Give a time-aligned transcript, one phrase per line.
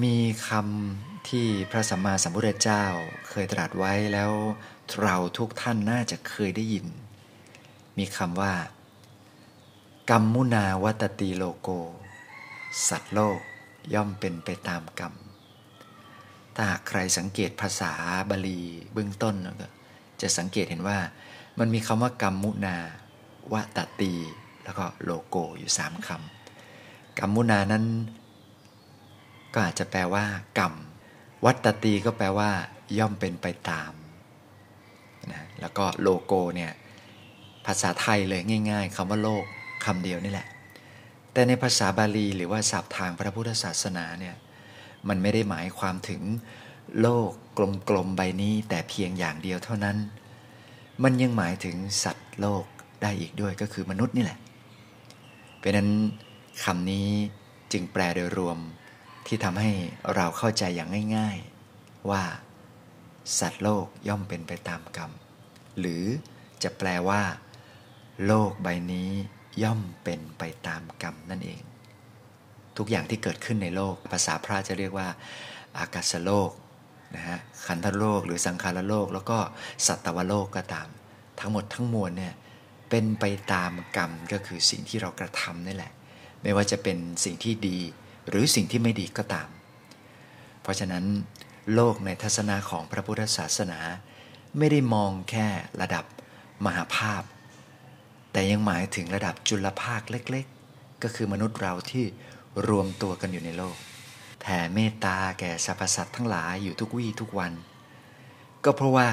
[0.00, 0.16] มี
[0.48, 2.84] คำที่พระสัมมาสัมพุทธเจ้า
[3.28, 4.32] เคยตรัสไว้แล้ว
[5.02, 6.86] เราทุกท่านน่าจะเคยได้ยิน
[7.98, 8.52] มีคำว่า
[10.10, 11.68] กรรมมุนาวัตติโลโก
[12.88, 13.40] สัตว์โลก
[13.94, 15.14] ย่อมเป็นไปตามกรรม
[16.54, 17.92] ถ้าหากใครสังเกตภาษา
[18.30, 18.60] บาลี
[18.92, 19.66] เบื้องต้นก็
[20.22, 20.98] จะสังเกตเห็นว่า
[21.58, 22.76] มันมีคำว่ากรรมมุนา
[23.52, 24.12] วตตี
[24.64, 27.84] แล้วก็โลโกอยู่สามคำกรรมมุนานั้น
[29.54, 30.24] ก็อาจจะแปลว่า
[30.58, 30.74] กรรม
[31.44, 32.50] วัตตีก็แปลว่า
[32.98, 33.92] ย่อมเป็นไปตาม
[35.32, 36.72] นะแล้วก็โลโกเนี่ย
[37.66, 39.44] ภาษาไทยเลยง่าย ๆคำว่าโลก
[39.84, 40.48] คำเดียวนี่แหละ
[41.32, 44.34] แต่ในภาษาบาลีหรือว่าศัพท์ทางพระพุทธศาสนาเนี่ย
[45.08, 46.22] มันไม่ได้หมายความถึง
[47.00, 47.30] โลก
[47.88, 49.96] กลมๆใบนี้แต่เพียงอย่างเดียวเท่านั้น
[51.02, 52.64] มันยังหมายถึงสัตว์โลก
[53.02, 54.38] ได้อีกด้วยก็คือมนุษย์นี่แหละ
[55.58, 55.90] เพราะนั้น
[56.64, 57.08] คำนี้
[57.72, 58.58] จึงแปลโดยรวม
[59.26, 59.70] ที่ทำให้
[60.14, 62.22] เราเข้าใจอย่างง่ายๆ ว่า
[63.38, 65.10] สัตว์โลกย่อมเป็นไปตามกรรม
[65.78, 66.04] หรือ
[66.62, 67.22] จะแปลว่า
[68.26, 69.10] โลกใบนี้
[69.62, 71.62] ย่อมเป็นไปตามกรรมนั่นเอง
[72.76, 75.08] ทุกอย่างที่เกิดขึ้นในโลก ภาษาพระจะเรียกว่า
[75.78, 76.50] อากาศโลก
[77.16, 79.38] นะฮะขันธโลกหรือสังขารโลก แล้วก็
[79.86, 80.88] สัตวโลกก็ตาม
[81.40, 82.34] ทั้งหมดทั้งมวลเนี่ย
[82.90, 85.92] เป็นไปตามกรรมก็คือสิ่งที่เรากระทำนี่แหละ
[86.42, 87.78] ไม่ว่าจะเป็นสิ่งที่ดี
[88.28, 89.48] หรือสิ่งที่ไม่ดีก็ตาม
[90.62, 91.04] เพราะฉะนั้น
[91.74, 93.80] โลกในทัศนะของพระพุทธศาสนา
[94.58, 95.46] ไม่ได้มองแค่
[95.80, 96.04] ระดับ
[96.66, 97.22] มหาภาพ
[98.32, 102.04] แต่ยังหมายถึงระดับจุลภาคเล็กๆ ก็คือมนุษย์เราที่
[102.68, 103.76] รวมตัวกันอยู่ในโลก
[104.40, 107.52] แผ่เมตตาแก่สรรพสัตว์ทั้งหลายอยู่ทุกวี่ทุกวัน
[108.64, 109.08] ก็เพราะว่า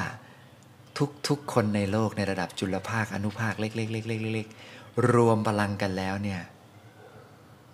[1.27, 6.41] ทุกๆคนในโลกในระดับจุลภาคอนุภาคเล็กๆๆๆๆรวมพลังกันแล้วเนี่ย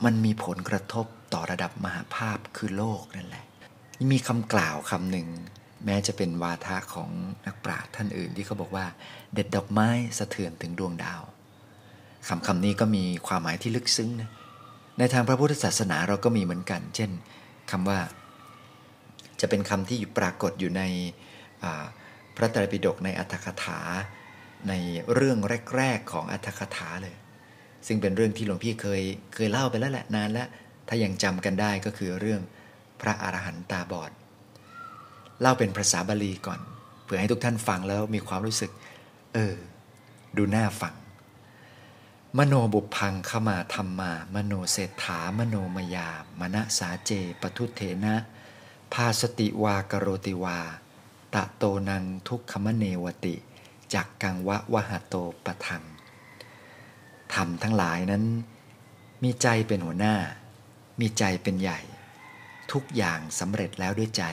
[0.06, 3.46] มันมีผลกระทบต่อระดับมหาภาพคือโลกนั่นแหละ
[4.12, 5.28] มีคำกล่าวคำหนึ่ง
[5.86, 7.10] แม้จะเป็นวาทะของ
[7.46, 8.86] นักปราชญ์ท่านอื่นที่เขาบอกว่า
[9.34, 11.22] เด็ดดอกไม้สะเทือนถึงดวงดาว
[12.28, 14.30] คำคำนี้ก็มีความหมายที่ลึกซึ้งนะ
[15.00, 17.12] ในทางพระพุทธศาสนาเราก็มีเหมือนกัน เช่น
[17.72, 18.00] คำว่า
[19.42, 20.84] จะเป็นคำที่ปรากฏอยู่ใน
[22.36, 23.80] พระไตรปิฎกในอัตถกถา
[24.70, 24.74] ใน
[25.14, 25.40] เรื่อง
[25.76, 27.16] แรก ๆ ของอัตถกถาเลย
[27.88, 29.02] ซึ่งเป็นเรื่องที่หลวงพี่เคย
[29.34, 30.48] เคยเล่าไปแล้วแหละนานแล้ว
[30.88, 32.42] ถ้ายังจำกันได้ก็คือเรื่อง
[33.02, 34.12] พระอรหันตาบอด
[35.42, 36.60] เล่าเป็นภาษาบาลีก่อน
[37.06, 38.72] เพื่อให้ทุกท่านฟังแล้วมีความรู้สึก
[39.34, 39.56] เออ
[40.38, 40.94] ดูน่าฟัง
[42.38, 46.10] มโนบุพังขมาธรรมมามโนเศรษฐามโนมยา
[46.40, 48.16] มณสาเจปทุเถนะ
[48.94, 50.60] พาสติวากโรติวา
[51.36, 53.36] ตะโตนังทุกขมเนวติ
[53.94, 55.16] จักกังวะวะหะโต
[55.46, 55.84] ปะทัง
[57.36, 58.24] ธรรมทั้งหลายนั้น
[59.24, 60.16] มีใจเป็นหัวหน้า
[61.00, 61.80] มีใจเป็นใหญ่
[62.72, 64.24] ทุกอย่างสำเร็จแล้วด้วยใจ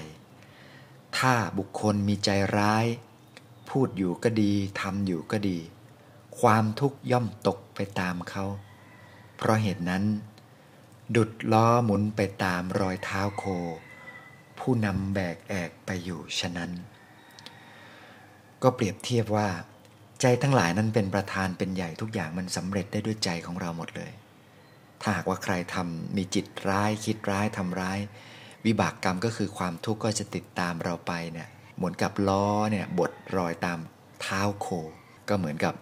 [1.18, 2.86] ถ้าบุคคลมีใจร้าย
[3.70, 5.58] พูดอยู่ก็ดีทำอยู่ก็ดี
[6.40, 8.44] ความทุกข์ย่อมตกไปตามเขา
[9.36, 10.04] เพราะเหตุนั้น
[11.16, 13.44] ดุดล้อหมุนไปตามรอยเท้าโค
[14.58, 16.70] ผู้นำแบกแอกไปอยู่ฉะนั้น
[18.62, 19.48] ก็เปรียบเทียบว่า
[20.22, 24.10] ใจทั้งหลายนั้นเป็นประธานเป็นใหญ่ทุกอย่างมันสำเร็จได้ด้วยใจของเราหมดเลย
[25.02, 27.98] ถ้าหากว่าใครทำมีจิตร้าย คิดร้ายทำร้าย
[28.66, 33.78] วิบากกรรมก็คือความทุกข์ก็จะติดตามเราไปเนี่ยเหมือนกับล้อเนี่ยบดรอยตาม
[34.20, 34.68] เท้าโค
[35.28, 35.74] ก็เหมือนกับ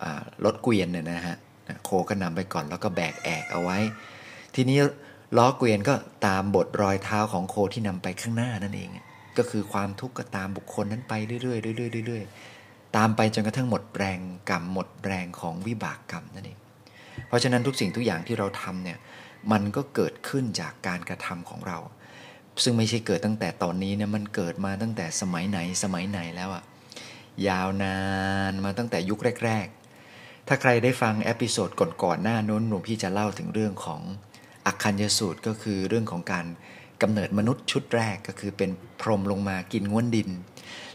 [0.45, 1.37] รถเกวียนเนี่ยนะฮะ
[1.85, 3.79] โคก็นำไปก่อนแล้วก็แบกแอกเอาไว้
[4.55, 4.79] ทีนี้
[5.37, 5.95] ล้อเกวียนก็
[6.27, 8.91] ตามบดรอยเท้าของโคที่นำไปข้างหน้านั่นเอง
[9.39, 11.57] ก็คือความทุกข์ก็ตามบุคคลนั้นไปเรื่อยๆเรื่อ
[12.03, 12.60] ยๆเรื่อยๆ
[12.97, 14.21] ตามไปจนกระทั่งหมดแรง
[14.51, 16.59] กรรมหมดแรงของวิบากกรรมนั่นเอง
[17.27, 18.99] เพราะฉะนั้นทุกสิ่งทุกอย่างที่เราทำเนี่ย
[19.53, 21.79] มันก็เกิดขึ้นจากการกระทำของเรา
[22.63, 26.63] ซึ่งไม่ใช่เกิดตั้งแต่ตอนนี้นะมันเกิดมาตั้งแต่สมัยไหนสมัยไหนแล้วอะ
[27.49, 27.99] ยาวนา
[28.51, 29.67] นมาตั้งแต่ยุคแรก
[30.09, 31.71] ๆ ถ้าใครได้ฟังเอพิโซด
[32.03, 34.01] ก่อนๆหน้าน้นหลวงพี่จะเล่าถึงเรื่องของ
[34.67, 36.47] อักคัญยสูตรก็คือเรื่องของการ
[37.03, 38.71] กำเนิดมนุษย์ชุดแรกก็คือเป็น
[39.01, 40.29] พรหมลงมากินง้วนดิน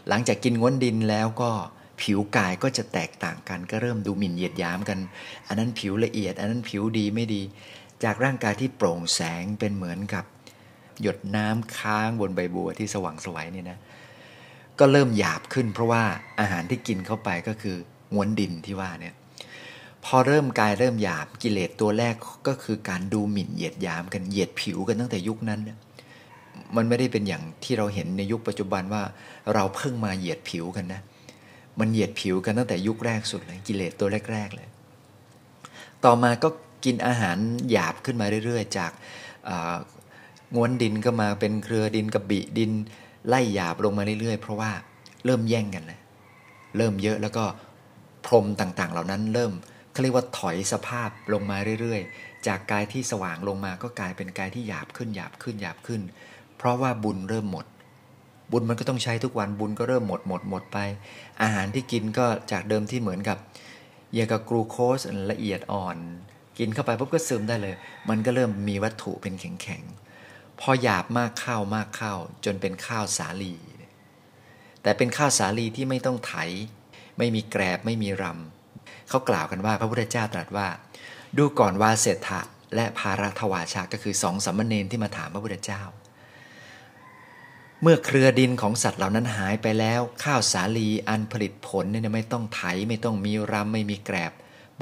[0.08, 1.50] หลังจากกินง้วนดินแล้วก็
[2.00, 4.98] ผิวกายก็จะแตกต่างกันก็เริ่มดูหมิ่นเหยียดย้ำกัน
[5.46, 7.42] อันนั้นผิวละเอียด อันนั้นผิวดีไม่ดี
[8.04, 10.24] จากร่างกายที่โปร่งแสงเป็นเหมือนกับ
[11.02, 13.78] หยดน้ำค้างบนใบบัวที่สว่างสวยนี่นะ
[14.78, 16.02] ก็เริ่มหยาบขึ้น เพราะว่า
[16.40, 17.76] อาหารที่กินเข้าไปก็คือ
[18.14, 19.14] งวนดินที่ว่าเนี่ย
[20.04, 22.14] พอเริ่มกายเริ่มหยาบกิเลสตัวแรก
[22.48, 25.78] ก็คือการดูหมิ่นเหยียดยามกันเหยียดผิวกันตั้งแต่ยุคนั้นเนี่ย
[26.76, 29.02] มันไม่ได้เป็นอย่างที่เราเห็นในยุคปัจจุบันว่า
[29.54, 31.00] เราเพิ่งมาเหยียดผิวกันนะ
[31.80, 34.68] มันเหยียดผิวกันตั้งแต่ยุคแรกสุดเลยกิเลสตัวแรก ๆ เลย
[36.04, 36.48] ต่อมาก็
[36.84, 37.38] กินอาหาร
[37.70, 38.92] หยาบขึ้นมาเรื่อย ๆ จาก
[40.54, 42.72] ง้วนดินก็มาเป็นเครือดินกระบิดิน
[43.28, 44.70] ไล่หยาบลงมาเรื่อยๆ เพราะว่า
[45.24, 46.00] เริ่มแย่งกันเลย
[46.76, 47.44] เริ่มเยอะแล้วก็
[48.26, 49.52] พรมต่างๆ เหล่านั้นเริ่ม
[49.92, 56.00] เขาเรียกว่าถอยสภาพลงมาเรื่อยๆ จากกายที่สว่างลงมาก็กลายเป็นกายที่หยาบขึ้นหยาบขึ้นหยาบขึ้น
[56.56, 57.66] เพราะว่าบุญเริ่มหมด
[58.50, 60.78] บุญมันก็ต้องใช้ทุกวันบุญก็เริ่มหมดหมดหมดไป
[61.42, 63.38] อาหารที่กินก็จากเดิมที่เหมือนกับ
[64.14, 65.00] เยากับกรูโคส
[65.30, 65.96] ละเอียดอ่อน
[66.58, 67.74] กินเข้าไปปุ๊บก็ซึมได้เลย
[68.08, 73.54] มันก็เริ่มมีวัตถุเป็นแข็งๆพอหยาบมากข้าวมากข้าวจนเป็นข้าวสาลี
[74.82, 76.34] แต่เป็นข้าวสาลีที่ไม่ต้องไถ
[77.18, 80.68] ไม่มีแกรบไม่มีรำเขากล่าวกันว่าพระพุทธเจ้าตรัสว่า
[81.38, 82.40] ดูก่อนวาเศรษฐะ
[82.74, 85.82] และภารัทวาชาก็คือสองสัมมเนนที่มาถามพระพุทธเจ้า
[87.88, 94.32] มื่อเครือดินของสัตว์เหล่านั้นหายไปแล้ว ข้าวสาลีอันผลิตผลเนี่ยไม่ต้องไถไม่ต้องมีรำไม่มีแกรบ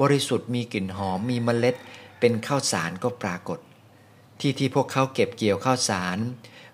[0.01, 1.75] บริสุทธิ์มีกลิ่นหอมมีเมล็ด
[2.19, 3.59] เป็นข้าวสารก็ปรากฏ
[4.39, 6.17] ที่ที่พวกเขาเก็บเกี่ยวข้าวสาร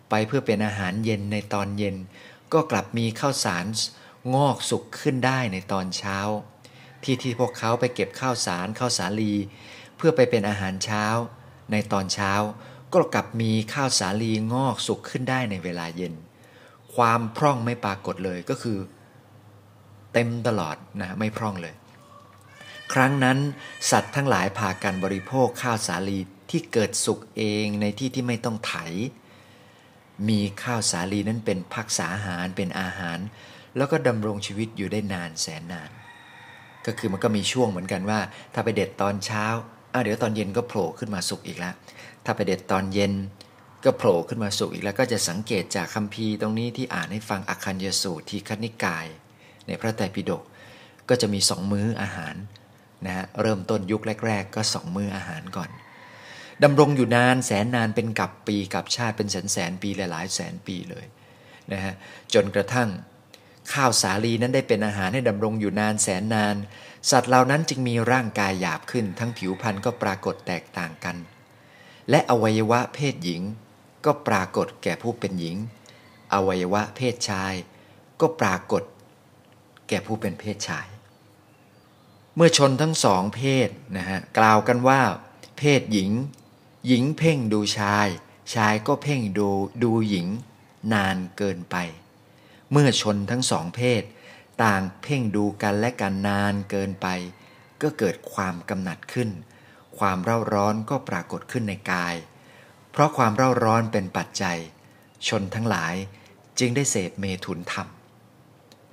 [0.09, 1.95] ไปเพื่อเป็นอาหารเย็นในตอนเย็น
[2.53, 3.65] ก็กลับมีข้าวสาร
[4.35, 6.17] งอกสุกขึ้นได้ในตอนเช้า
[7.03, 9.33] ที่ที่พวกเขาไปเก็บข้าวสารข้าวสาลี
[9.97, 11.05] เพื่อไปเป็นอาหารเช้า
[11.71, 12.33] ในตอนเช้า
[12.93, 16.13] ก็กลับมีข้าวสาลีงอกสุกขึ้นได้ในเวลาเย็น
[16.95, 18.77] ความพร่องไม่ปรากฏเลยก็คือ
[20.13, 21.73] เต็มตลอดนะไม่พร่องเลย
[22.93, 23.37] ครั้งนั้น
[23.91, 28.75] สัตว์ทั้งหลายพากันบริโภคข้าวสาลีที่เกิดสุกเองในที่ที่ไม่ต้องไถ
[30.29, 33.19] มีข้าวสาลีนั้นเป็นพักษาอาหารเป็นอาหาร
[33.77, 35.91] แล้วก็ดำรงชีวิตอยู่ได้นานแสนนาน
[36.85, 38.19] ก็คือมันก็มีช่วงเหมือนกันว่า
[38.53, 39.45] ถ้าไปเด็ดตอนเช้า
[39.93, 41.73] อะเดี๋ยวตอนเย็นก็โผล่ขึ้นมาสุกอีกแล้ว
[42.25, 43.13] ถ้าไปเด็ดตอนเย็น
[43.83, 49.05] ก็โผล่ขึ้นมาสุกอีกแล้วก็จะสังเกตจากคัมภีร์ตรงนี้ที่อ่านให้ฟังอคัญยสูตรที่คณิกาย
[49.67, 50.43] ในพระไตรปิฎก
[51.09, 52.35] ก็จะมีสองมื้ออาหาร
[53.05, 55.69] นะฮะเริ่มต้นยุคแรก ๆ ก็สองมื้ออาหารก่อน
[56.63, 61.05] ดำรงอยู่นานแสนนานเป็นกับปีกับชาติเป็นแสนแสนปีหลายแสนปีเลย
[61.73, 61.93] นะฮะ
[62.33, 62.89] จนกระทั่ง
[63.73, 66.55] ข้าวสาลีนั้นได้เป็นอาหารให้ดำรงอยู่นานแสนนาน
[67.11, 71.15] สัตว์เหล่านั้นจึงมีร่างกายหยาบขึ้น ทั้งผิวพรรณก็ปรากฏแตกต่างกัน
[72.09, 73.41] และอวัยวะเพศหญิง
[74.05, 75.55] ก็ปรากฏแก่ผู้เป็นหญิง
[76.33, 77.53] อวัยวะเพศชาย
[78.21, 78.83] ก็ปรากฏ
[79.89, 80.87] แก่ผู้เป็นเพศชาย
[82.35, 85.01] เมื่อชนทั้งสองเพศนะฮะกล่าวกันว่า
[85.57, 86.11] เพศหญิง
[86.87, 88.07] หญิงเพ่งดูชาย
[88.55, 89.49] ชายก็เพ่งดู
[89.83, 90.27] ดูหญิง
[90.93, 91.75] นานเกินไป
[92.71, 94.03] เมื่อชนทั้งสองเพศ
[94.63, 97.07] ต่างเพ่งดูกันและกันนานเกินไป
[97.81, 99.29] ก็เกิดความกำหนัดขึ้น
[99.99, 102.15] ความเร่าร้อนก็ปรากฏขึ้นในกาย
[102.91, 104.57] เพราะความเร่าร้อนเป็นปัจจัย
[105.27, 105.93] ชนทั้งหลาย
[106.59, 107.87] จึงได้เสพเมถุนธรรม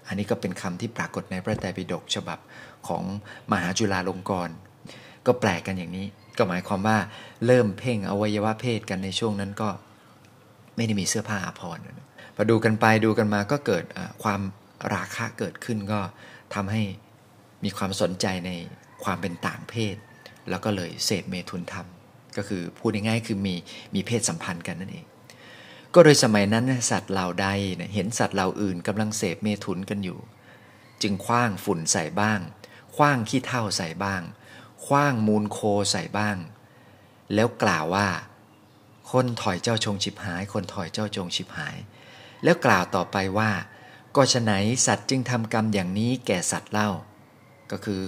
[0.07, 2.39] อันนี้ก็เป็นคำที่ปรากฏในพระไตรปิฎกฉบับ
[2.89, 3.03] ของ
[3.53, 4.55] มหาจุฬาลงกรณ์
[5.27, 6.07] ก็แปลกกันอย่างนี้
[6.39, 6.99] ก็หมายความว่า
[7.47, 9.69] เริ่มเพ่งอวัยวะเพศกันในช่วงนั้นก็
[10.77, 11.83] ไม่ได้มีเสื้อผ้าอาภรณ์
[12.37, 13.85] พอดูกันไปดูกันมาก็เกิด
[14.23, 14.41] ความ
[14.95, 16.01] ราคะเกิดขึ้นก็
[16.55, 16.83] ทำให้
[17.65, 18.51] มีความสนใจใน
[19.05, 19.97] ความเป็นต่างเพศ
[20.51, 21.87] แล้วก็เลยเสพเมทุนธรรม
[22.37, 23.55] ก็คือพูดง่ายๆคือมี
[23.95, 25.07] มีเพศสัมพันธ์กันนั่นเอง
[25.95, 27.47] ก็โดยสมัยนั้นสัตว์เหล่าใด
[27.95, 30.19] เห็นสัตว์เหล่าอื่นกำลังเสพเมทุนกันอยู่
[31.03, 32.41] จึงคว้างฝุ่นใส่บ้าง
[32.97, 34.23] คว้างขี้เท่าใส่บ้าง
[34.87, 35.59] คว้างมูลโค
[35.91, 36.37] ใส่บ้าง
[37.35, 38.09] แล้วกล่าวว่า
[39.11, 41.77] คนถอยเจ้าชงฉิบหาย คนถอยเจ้าจงฉิบหาย
[42.45, 43.51] แล้วกล่าวต่อไปว่า
[44.17, 44.53] ก็ฉไหน
[44.87, 46.91] สัตว์จึงทำกรรมอย่างนี้แก่สัตว์เล่า
[47.71, 48.03] ก็คือ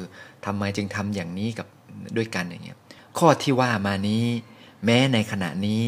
[0.45, 1.67] ทำไมจึงทำอย่างนี้กับ
[2.17, 2.79] ด้วยกันอย่างเงี้ย
[3.19, 4.25] ข้อที่ว่ามานี้
[4.85, 5.85] แม้ในขณะนี้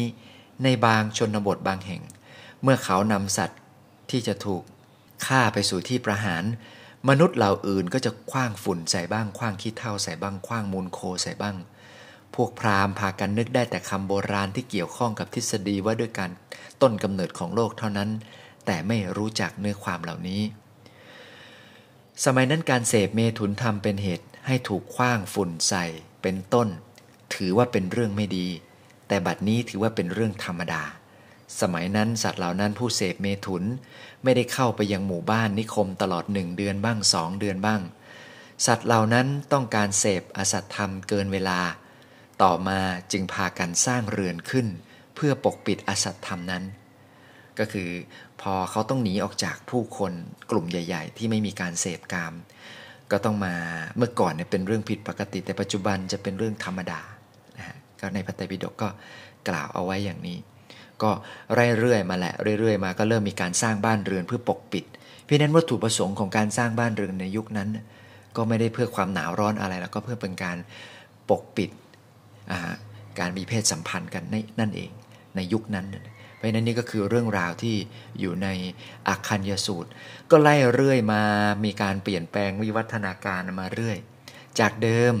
[0.63, 2.01] ในบางชนบทบางแห่ง
[2.61, 3.59] เมื่อเขานำสัตว์
[4.11, 4.63] ที่จะถูก
[5.25, 6.43] ฆ่าไปสู่ที่ประหาร
[7.09, 11.55] มนุษย์เหล่าอื่นก็จะคว้างฝุ่นใส่บ้างคว้างขี้เถ้าใส่บ้างคว้างมูลโคใส่บ้าง
[12.35, 16.29] พวกพราหมณ์พากันนึกได้แต่คำโบราณที่เกี่ยวข้องกับทฤษฎีว่าด้วยการ
[16.81, 18.09] ต้นกำเนิดของโลกเท่านั้น
[18.65, 20.41] แต่ไม่รู้จักเนื้อความเหล่านี้
[22.25, 25.85] สมัยนั้นการเสพเมถุนธรรมเป็นเหตุ ให้ถูกคว้างฝุ่นใส่
[26.21, 26.67] เป็นต้น
[27.35, 28.47] ถือว่าเป็นเรื่องไม่ดี
[29.07, 30.83] แต่บัดนี้ถือว่าเป็นเรื่องธรรมดา
[31.61, 33.63] สมัยนั้นสัตว์เหล่านั้นผู้เสพเมถุน
[34.23, 37.81] ไม่ได้เข้าไปยังหมู่บ้านนิคมตลอดหนึ่งเดือนบ้างสองเดือนบ้าง
[38.65, 41.59] สัตว์เหล่านั้นต้องการเสพอสัตธรรมเกินเวลา
[42.43, 42.79] ต่อมา
[43.11, 44.67] จึงพากันสร้างเรือนขึ้น
[45.15, 46.63] เพื่อปกปิดอสัตธรรมนั้น
[47.59, 47.89] ก็คือ
[48.41, 50.13] พอเขาต้องหนีออกจากผู้คน
[50.51, 52.33] กลุ่มใหญ่ ๆ ที่ไม่มีการเสพกาม
[53.11, 53.53] ก็ต้องมา
[53.97, 57.01] เมื่อก่อนเนี่ยเป็นเรื่องผิดปกติ แต่ปัจจุบันจะเป็นเรื่องธรรมดา
[57.57, 58.89] นะฮะก็ในพระไตรปิฎกก็
[59.49, 60.37] กล่าวเอาไว้อย่างนี้
[61.03, 61.11] ก็
[61.79, 64.85] เรื่อยๆมาแหละเรื่อยๆมาก็เริ่มมีการสร้างบ้านเรือนเพื่อปกปิด
[65.23, 67.69] เพราะนั้นวัตถุประสงค์ของการสร้างบ้านเรือนในยุคนั้น
[68.35, 70.57] ก็ไม่ได้เพื่อความหนาวร้อนอะไรแล้วก็เพื่อเป็นการ
[71.29, 71.69] ปกปิด
[73.19, 74.23] การมีเพศสัมพันธ์กัน
[74.59, 74.91] นั่นเอง
[75.35, 75.85] ในยุคนั้น
[76.43, 77.75] ราะนั้นนี่ก็คือเรื่องราวที่
[78.19, 78.47] อยู่ใน
[79.07, 79.89] อักคัญยสูตร
[80.31, 81.21] ก็ไล่เรื่อยมา
[81.65, 83.97] มีการเปลี่ยนแปลงวิวัฒนาการมาเรื่อย
[84.59, 85.13] จากเดิม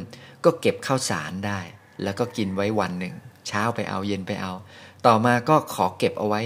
[0.45, 1.59] ก็เก็บข้าวสารได้
[2.03, 3.13] แล้วก็กินไว้วันหนึ่ง
[3.47, 4.53] เช้าไปเอาเย็นไปเอา
[5.05, 6.41] ต่อมาก็ขอเก็บเอาไว้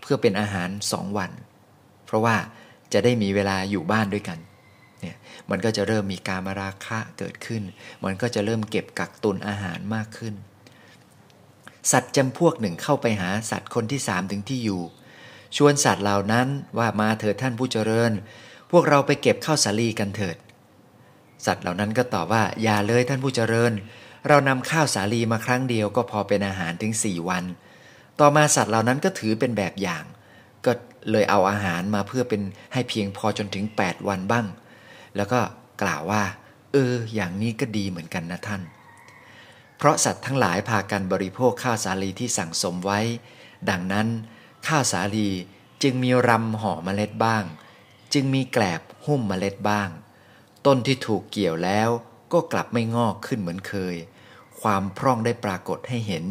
[0.00, 1.30] เพื่อเป็นอาหารสองวัน
[2.06, 2.36] เพราะว่า
[2.92, 4.38] จะได้มีเวลาอยู่บ้านด้วยกัน
[5.00, 5.16] เนี่ย
[5.50, 7.62] มันก็จะเริ่มมีการมาราคะเกิดขึ้น
[8.04, 10.34] มันก็จะเริ่มเก็บกักตุนอาหารมากขึ้น
[11.90, 14.82] สัตว์จำพวกหนึ่งเข้าไปหาสัตว์คนที่สามถึงที่อยู่
[15.56, 16.48] ชวนสัตว์เหล่านั้น
[16.78, 18.12] ว่ามาเถิดท่านผู้เจริญ
[18.70, 20.36] พวกเราไปเก็บข้าวสาลีกันเถิด
[21.46, 23.72] สัตว์เหล่านั้นก็ตอบว่าอย่าเลยท่านผู้เจริญ
[24.28, 27.44] เรานำข้าวสาลีมาครั้งเดียวก็พอเป็นอาหารถึงสี่วัน
[28.20, 30.04] ต่อมาสัตว์เหล่านั้นก็ถือเป็นแบบอย่าง
[30.66, 30.72] ก็
[31.10, 34.46] เลยเอาอาหารมาเพื่อเป็นให้เพียงพอจนถึง 8 วันบ้าง
[35.16, 35.40] แล้วก็
[35.82, 36.22] กล่าวว่า
[36.72, 38.62] เออ อย่างนี้ก็ดีเหมือนกันนะท่าน
[39.82, 43.00] เพราะสัตว์ทั้งหลายพากันบริโภคข้าวสาลีที่สั่งสมไว้
[43.70, 44.08] ดังนั้น
[44.68, 45.28] ข้าวสาลี
[45.82, 47.44] จึงมีรำห่อเมล็ดบ้าง
[48.14, 49.88] จึงมีแกลบหุ้มเมล็ดบ้าง
[50.66, 51.88] ต้นที่ถูกเกี่ยวแล้ว
[52.32, 53.96] ก็กลับไม่งอกขึ้นเหมือนเคย
[54.60, 56.24] ความพร่องได้ปรากฏให้เห็น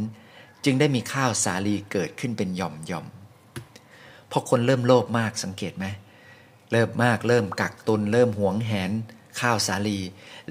[0.65, 3.05] จึงได้มีข้าวสาลีเกิดขึ้นเป็นหย่อมหย่อม
[4.31, 5.85] พอคนเริ่มโลภมากสังเกตไหม
[6.71, 8.91] เริ่มมากเริ่มกักตุนเริ่มหวงแหน
[9.39, 9.99] ข้าวสาลี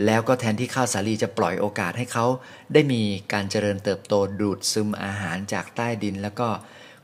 [0.04, 2.26] แล้วก็แทนที่ข้าวสาลีจะปล่อยโอกาสให้เขา
[2.72, 6.49] ได้มีการเจริญเติบโตดูดซึมอาหารจากใต้ดิน แล้วก็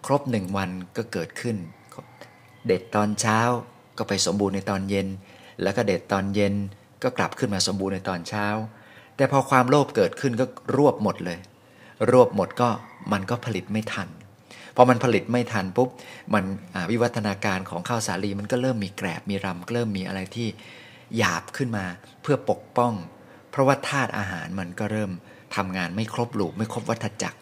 [0.07, 1.57] ครบหนึ่งวันก็เกิดขึ้น
[2.67, 3.39] เด็ดตอนเช้า
[3.99, 5.09] ก็ไปสมบูรณ์ในตอนเย็น
[5.63, 6.55] แล้วก็เด็ดตอนเย็น
[7.03, 8.47] ก็กลับขึ้นมาสมบูรณ์ในตอนเช้า
[9.17, 10.45] แต่พอความโลภเกิดขึ้นก็
[10.77, 11.39] รวบหมดเลย
[12.11, 12.69] รวบหมดก็
[13.13, 14.09] มันก็ผลิตไม่ทัน
[14.77, 15.89] พอมันผลิตไม่ทันปุ๊บ
[16.35, 16.45] มัน
[16.91, 20.49] วิวัฒนาการของข้าวสาลีมันก็เริ่มมีแกรบมีรำเริ่มมีอะไรที่
[21.17, 21.87] หยาบขึ้นมา
[22.23, 22.95] เพื่อปกป้อง
[23.51, 25.11] เพราะว่าธาตุอาหารมันก็เริ่ม
[25.57, 27.39] ทำงานไม่ครบลูปไม่ครบวัฏจักร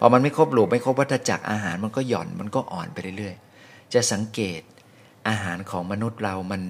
[0.00, 4.60] พอมันไม่ครบลูปไม่ครบวัฏจักรอาหารมันก็หย่อนมันก็อ่อนไปเรื่อยๆ จะสังเกต
[5.28, 6.62] อาหารของมนุษย์เรามัน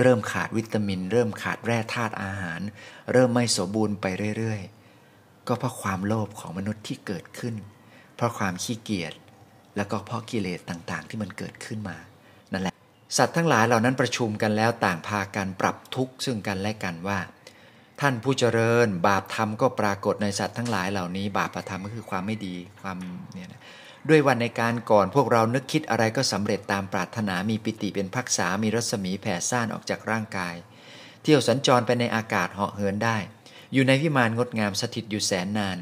[0.00, 2.60] เริ่มขาดวิตามิน เริ่มขาดแร่ธาตุอาหาร
[3.12, 4.06] เริ่มไม่สมบูรณ์ไป
[4.38, 7.54] เรื่อยๆ ก็เพราะความโลภของมนุษย์ที่เกิดขึ้น
[8.16, 9.14] เพราะความขี้เกียจ
[9.76, 11.96] แล้วก็เพราะกิเลสต่างๆ ที่มันเกิดขึ้นมา
[13.16, 17.18] สัตว์ทั้งหลายเหล่านั้นประชุมกันแล้วต่างพากันปรับทุกข์ซึ่งกันและกันว่า
[18.00, 22.98] ท่านผู้เจริญบาปธรรมก็ปรากฏในสัตว์ทั้งหลายเหล่านี้ บาปธรรมก็คือความไม่ดีความ
[23.34, 23.62] เนี่ยนะ
[24.08, 30.54] ด้วยวันในการก่อนพวกเรานึกคิดอะไรก็สำเร็จตามปรารถนามีปิติเป็นพักษามีรัศมีแผ่ซ่านออกจากร่างกาย
[31.22, 33.16] เที่ยวสัญจรไปในอากาศเหาะเหินได้
[33.72, 35.78] อยู่ในวิมานงดงามสถิตอยู่แสนนาน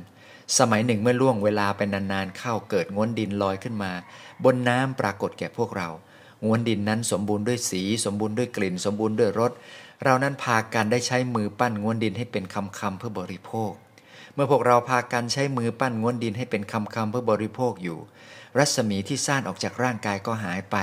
[0.58, 3.92] สมัยหนึ่งเมื่อล่วงเวลาไปนานๆเข้าเกิดง้นดินลอยขึ้นมา
[4.44, 5.88] บนน้ำปรากฏแก่พวกเรา
[6.44, 9.52] งวนดินนั้นสมบูรณ์ด้วยสี สมบูรณ์ด้วยกลิ่น สมบูรณ์ด้วยรส
[10.04, 13.72] เรานั้นพากันได้ใช้มือปั้นงวนดินให้เป็นคำคำเพื่อบริโภค
[14.34, 17.98] เมื่อพวกเราพากันใช้มือปั้นงวนดินให้เป็นคำคำเพื่อบริโภคอยู่
[18.58, 20.76] รัศมีที่ซ่านออกจากร่างกายก็หายไป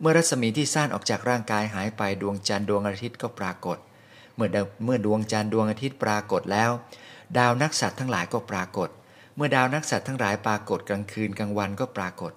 [0.00, 3.78] เมื่อรัศมีที่ซ่านออกจากร่างกายหายไปดวงจันทร์ดวงอาทิตย์ก็ปรากฏ
[4.34, 4.48] เมื่อ
[4.84, 6.70] เมื่อดวงจันทร์ดวงอาทิตย์ปรากฏแล้ว
[7.38, 8.88] ดาวนักสัตว์ทั้งหลายก็ปรากฏ
[9.36, 12.32] เมื่อดาวนักสัตว์ทั้งหลายปรากฏกลางคืนกลางวันก็ปรากฏ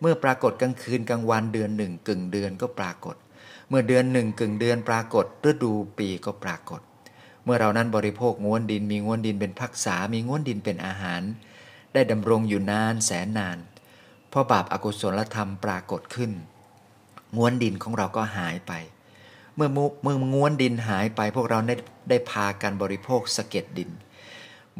[0.00, 3.16] เมื่อปรากฏกลางคืนกลางวันเดือนหนึ่งกึ่งเดือนก็ปรากฏ
[3.68, 6.80] เมื่อเดือนหนึ่งกึ่งเดือนปรากฏฤดูปีก็ปรากฏ
[7.44, 11.22] เมื่อเรานั้นบริโภคง้วนดินมีง้วนดินเป็นพักษา มีง้วนดินเป็นอาหาร
[11.94, 13.58] ได้ดำรงอยู่นานแสนนาน
[14.28, 16.32] เพราะบาปอากุศลธรรมปรากฏขึ้น
[17.36, 18.72] ง้วนดินของเราก็หายไป
[19.54, 19.68] เมื่อ
[20.02, 21.74] เมื่อง้วนดินหายไปพวกเราได้
[22.08, 23.90] ได้พากันบริโภคสะเก็ดดิน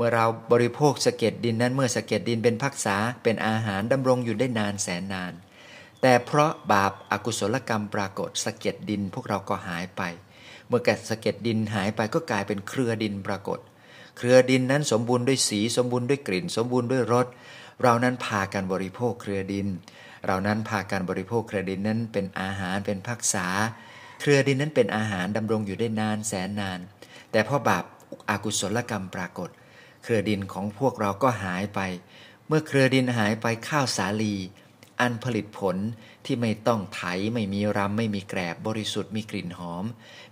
[0.00, 5.32] เมื่อเราบริโภคสะเก็ดดินนั้นเมื่อสะเก็ดดินเป็นพักษาเป็นอาหารดำรงอยู่ได้นานแสนนาน
[6.02, 10.02] แต่เพราะบาปอากุศลกรรมปรากฏสะเก็ดดินพวกเราก็หายไป
[10.68, 13.58] เมื่อแกสะเก็ดดินหายไปก็กลายเป็นเครือดินปรากฏ
[14.16, 17.26] เครือดินนั้นสมบูรณ์ด้วยสีสมบูรณ์ด้วยกลิ่น สมบูรณ์ด้วยรส
[17.82, 19.66] เรานั้นพากันบริโภคเครือดิน
[20.26, 23.46] เรานั้นพากันบริโภคเครือดินนั้นเป็นอาหารเป็นพักษา
[24.20, 26.78] เครือดินนั้นเป็นอาหารดำรงอยู่ได้นานแสนนาน
[27.30, 27.84] แต่เพราะบาป
[28.30, 29.50] อากุศลกรรมปรากฏ
[30.10, 31.80] เครือดินของพวกเราก็หายไป
[32.46, 34.34] เมื่อเครือดินหายไปข้าวสาลี
[35.00, 35.76] อันผลิตผล
[36.24, 37.02] ที่ไม่ต้องไถ
[37.34, 39.84] ไม่มีรำไม่มีแกรบบริสุทธิ์มีกลิ่นหอม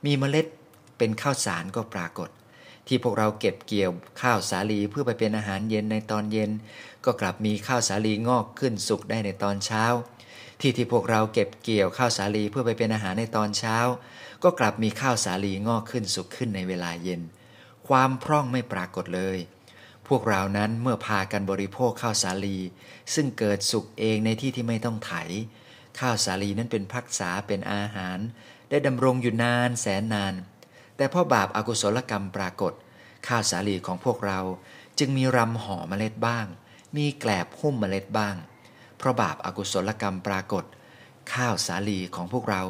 [0.05, 0.47] มีเมล็ด
[0.99, 2.31] เป็นข้าวสารก็ปรากฏ
[2.87, 3.93] ที่พวกเราเก็บเกี่ยว
[4.23, 6.51] ข้าวสาลีเพื่อไปเป็นอาหารเย็นในตอนเย็น
[7.05, 9.85] ก็กลับมีข้าวสาลีงอกขึ้นสุกได้ในตอนเช้า
[10.61, 13.77] ที่ที่พวกเราเก็บเกี่ยวข้าวสาลีเพื่อไปเป็นอาหารในตอนเช้า
[14.43, 17.21] ก็กลับมีข้าวสาลีงอกขึ้นสุกขึ้นในเวลาเย็น
[17.89, 19.41] ความพร่องไม่ปรากฏเลย
[20.09, 22.59] พวกเรานั้นเมื่อพากันบริโภคข้าวสาลี
[23.15, 25.13] ซึ่งเกิดสุกเองในที่ที่ไม่ต้องไถ
[26.01, 28.19] ข้าวสาลีนั้นเป็นพักษาเป็นอาหาร
[28.71, 30.35] ได้ดำรงอยู่นานแสนนาน
[30.97, 32.73] แต่เพราะบาปอากุศลกรรมปรากฏ
[33.29, 34.41] ข้าวสาลีของพวกเรา
[34.99, 36.47] จึงมีรำห่อเมล็ดบ้าง
[36.97, 38.37] มีแกลบหุ้มเมล็ดบ้าง
[38.99, 40.65] เพราะบาปอากุศลกรรมปรากฏ
[41.35, 42.63] ข้าวสาลีของพวกเรา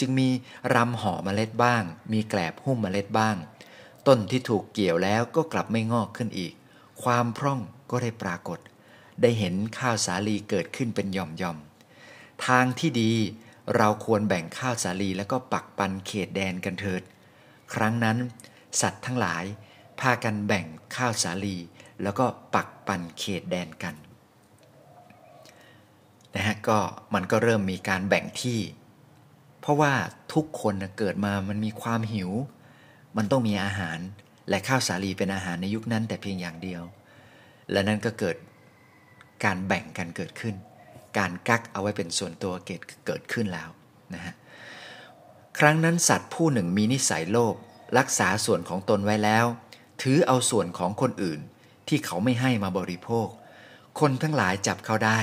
[0.00, 0.28] จึงมี
[0.74, 1.82] รำห่อเมล็ดบ้าง
[2.12, 3.36] มีแกลบหุ้มเมล็ดบ้าง
[4.06, 6.54] ต้นที่ถูกเกี่ยวแล้วก็กลับไม่งอกขึ้นอีก
[7.02, 7.60] ความพร่อง
[7.90, 8.58] ก็ได้ปรากฏ
[9.22, 11.58] ได้เห็นข้าวสาลีเกิดขึ้นเป็นย่อมย่อม
[12.46, 13.12] ทางที่ดี
[13.76, 17.02] เราควรแบ่งข้าวสาลีแล้วก็ปักปันเขตแดนกันเถิด
[17.74, 18.16] ครั้งนั้น
[18.80, 19.44] สัตว์ทั้งหลาย
[20.00, 21.56] พากันแบ่งข้าวสาลี
[22.02, 22.24] แล้วก็
[22.54, 23.94] ปักปันเขตแดนกัน
[26.34, 26.78] นะฮะก็
[27.14, 28.60] มันก็เริ่มมีการแบ่งที่
[29.60, 29.92] เพราะว่า
[30.32, 32.30] ทุกคนเกิดมามันมีความหิว
[33.16, 33.98] มันต้องมีอาหาร
[34.48, 36.82] และข้าวสาลีเป็นอาหารในยุคนั้นแต่เพียงอย่างเดียว
[37.72, 38.36] และนั่นก็เกิด
[39.44, 40.54] การแบ่งกันเกิดขึ้น
[41.18, 43.68] การกักเอาไว้เป็นส่วนตัวเกิดเกิดขึ้นแล้ว
[44.14, 44.34] นะฮะ
[45.58, 47.54] ครั้งนั้นสัตว์ผู้หนึ่งมีนิสัยโลภ
[47.98, 49.46] รักษาส่วนของตนไว้แล้ว
[50.02, 51.40] ถือเอาส่วนของคนอื่น
[51.88, 53.28] ที่เขาไม่ให้มาบริโภค
[54.00, 55.20] คนทั้งหลายจับเขาได้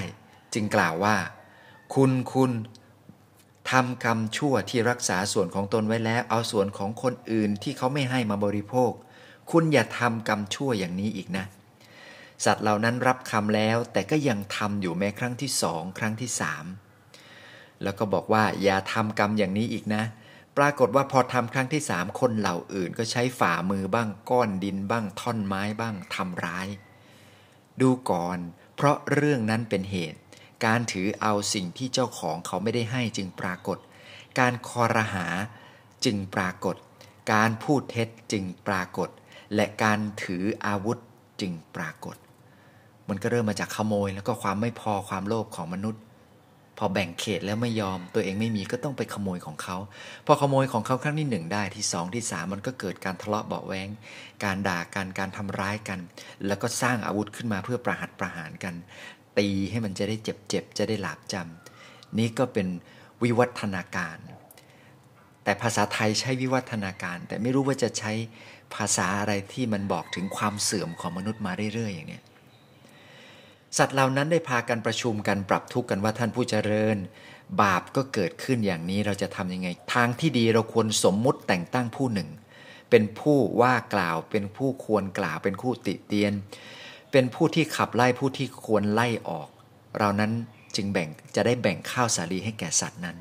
[0.53, 1.15] จึงกล่าวว่า
[1.95, 2.51] คุณคุณ
[3.71, 8.91] ทำกรรมชั่วที่รักษาส่วนของตนไว้แล้ว เอาส่วนของคนอื่นที่เขาไม่ให้มาบริโภค
[9.51, 11.45] คุณอย่าทำกรรมชั่วอย่างนี้อีกนะ
[12.45, 16.65] สัตว์เหล่านั้นรับคำแล้ว แต่ก็ยังทำอยู่แม้ครั้งที่สองครั้งที่สาม
[17.83, 20.03] แล้วก็บอกว่าอย่าทำกรรมอย่างนี้อีกนะ
[20.57, 26.67] ปรากฏว่าพอทำครั้งที่สามคนเหล่าอื่นก็ใช้ฝ่ามือบ้างก้อนดินบ้างท่อนไม้บ้างทำร้าย
[27.81, 28.39] ดูก่อน
[28.75, 30.19] เพราะเรื่องนั้นเป็นเหตุ
[30.65, 33.77] การถือเอาสิ่งที่เจ้าของเขาไม่ได้ให้จึงปรากฏ
[34.39, 35.27] การคอรหา
[36.05, 36.75] จึงปรากฏ
[37.33, 39.09] การพูดเท็จจึงปรากฏ
[39.55, 40.97] และการถืออาวุธ
[41.41, 42.15] จึงปรากฏ
[43.09, 46.01] มันก็เริ่มมาจากขโมย แล้วก็ความไม่พอความโลภของมนุษย์
[46.77, 49.77] พอแบ่งเขตแล้วไม่ยอม ตัวเองไม่มีก็ต้องไปขโมยของเขา
[50.25, 53.89] พอขโมยของเขาครั้งที่หนึ่งได้ที่สองที่สามมันก็เกิดการทะเลาะเบาแวง
[54.43, 55.99] การด่ากันการทำร้ายกัน
[56.47, 58.75] แล้วก็สร้างอาวุธขึ้นมาเพื่อประหัตประหารกัน
[59.37, 62.67] ตีให้มันจะได้เจ็บๆจะได้หลาบจำนี่ก็เป็น
[63.23, 64.17] วิวัฒนาการ
[65.43, 68.11] แต่ภาษาไทยใช้วิวัฒนาการ แต่ไม่รู้ว่าจะใช้
[68.75, 72.21] ภาษาอะไรที่มันบอกถึงความเสื่อมของมนุษย์มาเรื่อยๆอย่างนี้
[73.77, 76.97] สัตว์เหล่านั้นได้พากันประชุมกันปรับทุกข์กันว่าท่านผู้เจริญ
[77.61, 82.29] บาปก็เกิดขึ้นอย่างนี้เราจะทำยังไง ทางที่ดีเราควรสมมุติแต่งตั้งผู้หนึ่ง
[82.89, 86.33] เป็นผู้ว่ากล่าว เป็นผู้ควรกล่าว เป็นผู้ติเตียน
[87.11, 89.49] เป็นผู้ที่ขับไล่ผู้ที่ควรไล่ออก
[89.99, 90.31] เรานั้น
[90.75, 93.17] จึงแบ่งจะได้แบ่งข้าวสาลีให้แก่สัตว์นั้น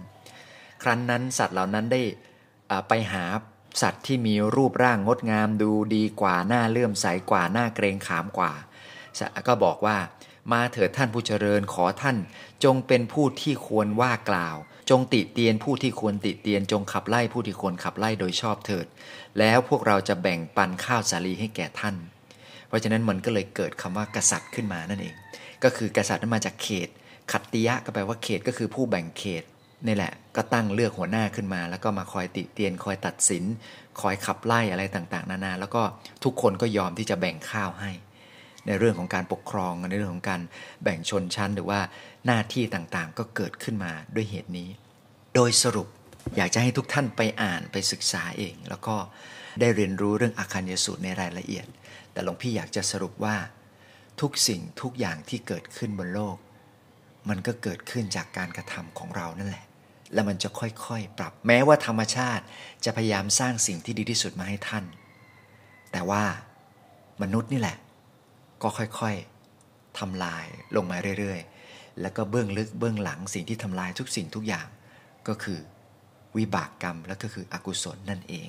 [0.82, 2.02] ครั้นนั้นสัตว์เหล่านั้นได้
[2.88, 3.24] ไปหา
[3.80, 8.52] สัตว์ที่มีรูปร่างงดงามดูดีกว่าหน้าเลื่อมใสกว่าหน้าเกรงขามกว่า
[9.48, 9.96] ก็บอกว่า
[10.52, 12.16] มาเถิดท่านผู้เจริญขอท่าน
[12.64, 14.56] จงเป็นผู้ที่ควรว่ากล่าว
[14.90, 18.86] จงติเตียนผู้ที่ควรติเตียน จงขับไล่ผู้ที่ควรขับไล่โดยชอบเถิด
[19.38, 21.96] แล้วพวกเราจะแบ่งปันข้าวสาลีให้แก่ท่าน
[22.68, 25.14] เพราะฉะนั้นมันก็เลยเกิดคำว่ากษัตริย์ขึ้นมานั่นเอง
[25.64, 26.88] ก็คือกษัตริย์นั้นมาจากเขต
[27.32, 29.44] ขัตติยะก็แปลว่าเขตก็คือผู้แบ่งเขต
[29.86, 33.44] นี่แหละก็ตั้งเลือกหัวหน้าขึ้นมา แล้วก็มาคอยติเตียน คอยตัดสิน
[34.00, 35.82] คอยขับไล่อะไรต่างๆ นานา แล้วก็
[36.24, 37.90] ทุกคนก็ยอมที่จะแบ่งข้าวให้
[38.66, 40.40] ในเรื่องของการปกครองในเรื่องของการ
[40.82, 41.80] แบ่งชนชั้นหรือว่า
[42.26, 44.68] หน้าที่ต่างๆ ก็เกิดขึ้นมาด้วยเหตุนี้
[45.34, 45.88] โดยสรุป
[46.36, 48.96] อยากจะให้ทุกท่านไปอ่านไปศึกษาเอง แล้วก็
[49.60, 51.66] ได้เรียนรู้เรื่องอาคารยสูตรในรายละเอียด
[52.12, 53.36] แต่หลวงพี่อยากจะสรุปว่า
[54.20, 56.36] ทุกสิ่งทุกอย่างที่เกิดขึ้นบนโลก
[57.28, 59.64] มันก็เกิดขึ้นจากการกระทำของเรานั่นแหละ
[60.14, 62.44] และมันจะค่อยๆ ปรับแม้ว่าธรรมชาติ
[62.84, 64.84] จะพยายามสร้างสิ่งที่ดีที่สุดมาให้ท่าน
[65.92, 66.22] แต่ว่า
[67.22, 67.76] มนุษย์นี่แหละ
[68.62, 70.44] ก็ค่อยๆทำลาย
[70.76, 74.66] ลงมาเรื่อยๆ แล้วก็เบื้องลึกเบื้องหลังสิ่งที่ทำลายทุกสิ่งทุกอย่าง
[75.28, 75.58] ก็คือ
[76.36, 78.48] วิบากกรรมและก็คืออกุศลนั่นเอง